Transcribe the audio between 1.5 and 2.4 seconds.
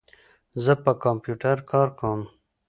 کار کوم.